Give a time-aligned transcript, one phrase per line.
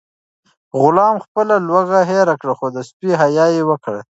[0.79, 3.99] غلام خپله لوږه هېره کړه خو د سپي حیا یې وکړه.